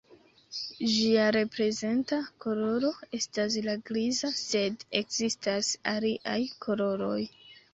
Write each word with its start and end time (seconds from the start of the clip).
Ĝia 0.91 1.25
reprezenta 1.35 2.19
koloro 2.45 2.91
estas 3.19 3.59
la 3.67 3.75
griza, 3.91 4.33
sed 4.41 4.87
ekzistas 5.03 5.71
aliaj 5.93 6.39
koloroj. 6.67 7.21